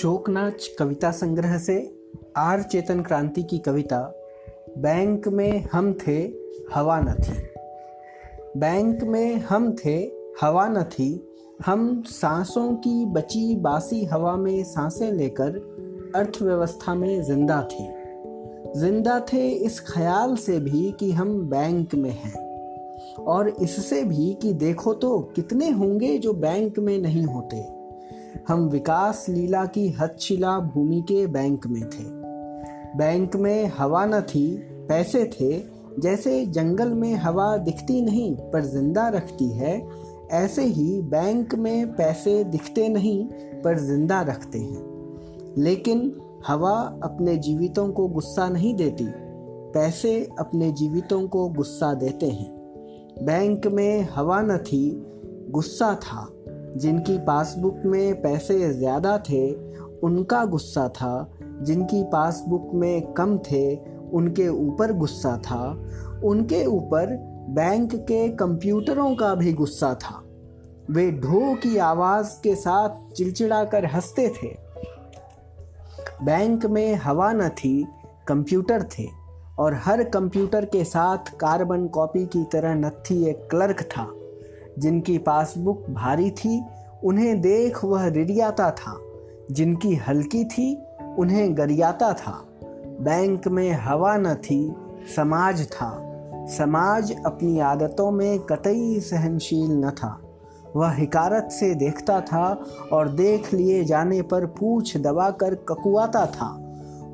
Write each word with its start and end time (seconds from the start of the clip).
शोकनाच 0.00 0.70
कविता 0.78 1.10
संग्रह 1.10 1.58
से 1.58 1.96
आर 2.36 2.62
चेतन 2.62 3.02
क्रांति 3.02 3.42
की 3.42 3.58
कविता, 3.58 4.14
बैंक 4.78 5.28
में 5.28 5.64
हम 5.72 5.92
थे, 5.92 6.32
हवा 6.74 7.00
न 7.00 7.14
थी। 7.14 7.34
बैंक 8.56 9.02
में 9.02 9.34
हम 9.34 9.76
थे, 9.84 10.12
हवा 10.40 10.68
न 10.68 10.82
थी, 10.82 11.28
हम 11.66 12.02
सांसों 12.06 12.74
की 12.76 13.06
बची 13.06 13.56
बासी 13.56 14.04
हवा 14.04 14.36
में 14.36 14.64
साँसें 14.64 15.12
लेकर 15.12 15.50
अर्थव्यवस्था 16.16 16.94
में 16.94 17.22
ज़िंदा 17.22 17.68
थे। 17.72 17.86
ज़िंदा 18.80 19.20
थे 19.20 19.48
इस 19.48 19.80
ख्याल 19.80 20.36
से 20.36 20.60
भी 20.60 20.94
कि 21.00 21.12
हम 21.12 21.42
बैंक 21.42 21.94
में 21.94 22.10
हैं। 22.10 22.44
और 23.18 23.48
इससे 23.48 24.04
भी 24.04 24.34
कि 24.42 24.52
देखो 24.52 24.94
तो 24.94 25.20
कितने 25.20 25.70
होंगे 25.70 26.18
जो 26.18 26.32
बैंक 26.32 26.78
में 26.78 26.98
नहीं 26.98 27.24
होते। 27.24 27.73
हम 28.48 28.68
विकास 28.68 29.26
लीला 29.28 29.66
की 29.66 29.88
हदशिला 29.88 30.58
भूमि 30.58 31.00
के 31.00 31.26
बैंक 31.26 31.66
में 31.66 31.82
थे। 31.82 32.04
बैंक 32.98 33.36
में 33.36 33.72
हवा 33.78 34.06
न 34.06 34.20
थी, 34.20 34.56
पैसे 34.88 35.24
थे, 35.24 35.62
जैसे 36.00 36.46
जंगल 36.46 36.88
में 36.88 37.14
हवा 37.14 37.56
दिखती 37.56 38.02
नहीं 38.02 38.36
पर 38.36 38.64
ज़िंदा 38.64 39.08
रखती 39.08 39.48
है, 39.50 39.88
ऐसे 40.30 40.64
ही 40.64 41.02
बैंक 41.02 41.54
में 41.54 41.94
पैसे 41.94 42.44
दिखते 42.44 42.88
नहीं 42.88 43.24
पर 43.62 43.78
ज़िंदा 43.78 44.20
रखते 44.20 44.58
हैं। 44.58 45.54
लेकिन 45.58 46.16
हवा 46.46 47.00
अपने 47.02 47.36
जीवितों 47.36 47.88
को 47.92 48.08
गुस्सा 48.08 48.48
नहीं 48.48 48.74
देती, 48.74 49.06
पैसे 49.74 50.28
अपने 50.38 50.72
जीवितों 50.72 51.28
को 51.28 51.48
गुस्सा 51.48 51.94
देते 51.94 52.26
हैं। 52.26 52.54
बैंक 53.22 53.66
में 53.66 54.08
हवा 54.14 54.42
न 54.42 54.58
थी, 54.58 55.04
गुस्सा 55.50 55.94
था। 55.94 56.28
जिनकी 56.76 57.18
पासबुक 57.18 57.82
में 57.84 58.22
पैसे 58.22 58.72
ज़्यादा 58.72 59.18
थे, 59.18 59.52
उनका 60.02 60.44
गुस्सा 60.44 60.88
था। 60.88 61.30
जिनकी 61.62 62.02
पासबुक 62.02 62.70
में 62.74 63.12
कम 63.12 63.38
थे, 63.38 63.76
उनके 64.12 64.48
ऊपर 64.48 64.92
गुस्सा 64.92 65.36
था। 65.36 65.84
उनके 66.24 66.66
ऊपर 66.66 67.06
बैंक 67.48 67.94
के 67.94 68.28
कंप्यूटरों 68.28 69.14
का 69.14 69.34
भी 69.34 69.52
गुस्सा 69.52 69.94
था। 69.94 70.22
वे 70.90 71.12
ढो 71.12 71.54
की 71.54 71.76
आवाज़ 71.76 72.42
के 72.42 72.54
साथ 72.54 73.12
चिड़चिड़ा 73.12 73.64
कर 73.64 73.84
हँसते 73.86 74.28
थे। 74.28 74.56
बैंक 76.24 76.66
में 76.66 76.94
हवा 76.94 77.32
न 77.32 77.48
थी, 77.48 77.86
कंप्यूटर 78.28 78.82
थे 78.82 79.08
और 79.58 79.74
हर 79.74 80.04
कंप्यूटर 80.04 80.64
के 80.64 80.84
साथ 80.84 81.36
कार्बन 81.36 81.86
कॉपी 81.86 82.26
की 82.26 82.44
तरह 82.44 82.74
नत्थी 82.74 83.24
एक 83.24 83.48
क्लर्क 83.50 83.82
था। 83.82 84.06
जिनकी 84.78 85.18
पासबुक 85.18 85.86
भारी 85.90 86.30
थी, 86.30 86.64
उन्हें 87.04 87.40
देख 87.40 87.84
वह 87.84 88.06
रिरियाता 88.06 88.70
था। 88.70 89.00
जिनकी 89.50 89.94
हल्की 89.94 90.44
थी, 90.44 90.82
उन्हें 91.18 91.56
गरियाता 91.56 92.12
था। 92.12 92.44
बैंक 93.00 93.48
में 93.48 93.72
हवा 93.72 94.16
न 94.16 94.34
थी, 94.34 94.74
समाज 95.16 95.68
था। 95.68 96.00
समाज 96.46 97.14
अपनी 97.26 97.58
आदतों 97.58 98.10
में 98.10 98.38
कतई 98.38 99.00
सहनशील 99.00 99.70
न 99.70 99.90
था। 99.90 100.20
वह 100.76 100.90
हिकारत 100.90 101.48
से 101.52 101.74
देखता 101.74 102.20
था 102.20 102.64
और 102.92 103.08
देख 103.08 103.54
लिए 103.54 103.84
जाने 103.84 104.22
पर 104.22 104.46
पूछ 104.46 104.96
दबा 104.96 105.30
कर 105.30 105.54
ककुआता 105.54 106.26
था। 106.26 106.60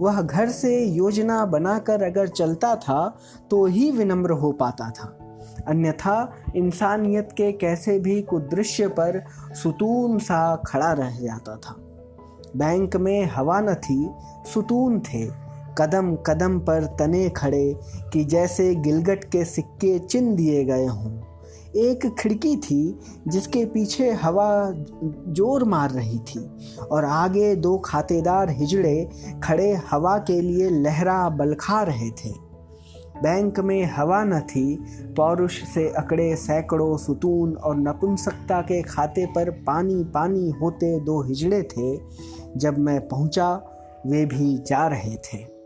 वह 0.00 0.22
घर 0.22 0.48
से 0.48 0.84
योजना 0.84 1.46
बनाकर 1.46 2.02
अगर 2.02 2.28
चलता 2.28 2.76
था 2.76 3.16
तो 3.50 3.66
ही 3.66 3.90
विनम्र 3.90 4.30
हो 4.30 4.52
पाता 4.52 4.90
था। 4.90 5.17
अन्यथा 5.68 6.32
इंसानियत 6.56 7.28
के 7.32 7.52
कैसे 7.52 7.98
भी 7.98 8.20
कुदृश्य 8.22 8.88
पर 8.88 9.22
सुतून 9.62 10.18
सा 10.18 10.56
खड़ा 10.66 10.92
रह 10.92 11.20
जाता 11.20 11.56
था। 11.56 11.74
बैंक 12.56 12.96
में 12.96 13.24
हवा 13.26 13.60
न 13.60 13.74
थी, 13.74 14.10
सुतून 14.54 14.98
थे। 15.00 15.26
कदम 15.78 16.14
कदम 16.16 16.58
पर 16.58 16.84
तने 16.84 17.28
खड़े 17.28 17.76
कि 18.12 18.24
जैसे 18.24 18.74
गिलगट 18.74 19.24
के 19.24 19.44
सिक्के 19.44 19.98
चिन 19.98 20.34
दिए 20.36 20.64
गए 20.64 20.86
हों। 20.86 21.12
एक 21.76 22.06
खिड़की 22.18 22.56
थी 22.56 22.98
जिसके 23.28 23.64
पीछे 23.64 24.10
हवा 24.12 24.48
ज़ोर 25.32 25.64
मार 25.64 25.90
रही 25.90 26.18
थी 26.18 26.40
और 26.92 27.04
आगे 27.04 27.54
दो 27.56 27.76
खातेदार 27.78 28.50
हिजड़े 28.50 29.08
खड़े 29.42 29.72
हवा 29.90 30.18
के 30.18 30.40
लिए 30.40 30.70
लहरा 30.70 31.28
बलखा 31.28 31.82
रहे 31.82 32.10
थे। 32.10 32.47
बैंक 33.22 33.60
में 33.60 33.84
हवा 33.84 34.24
न 34.24 34.40
थी, 34.40 34.84
पौरुष 35.16 35.62
से 35.62 35.88
अकड़े 35.88 36.36
सैकड़ों 36.36 36.96
सुतून 36.96 37.54
और 37.54 37.76
नपुंसकता 37.76 38.60
के 38.60 38.82
खाते 38.82 39.26
पर 39.26 39.50
पानी 39.50 40.04
पानी 40.04 40.50
होते 40.50 41.00
दो 41.00 41.22
हिजड़े 41.22 41.62
थे। 41.62 42.00
जब 42.56 42.78
मैं 42.78 43.08
पहुँचा, 43.08 43.54
वे 44.06 44.26
भी 44.26 44.58
जा 44.58 44.86
रहे 44.86 45.16
थे। 45.16 45.57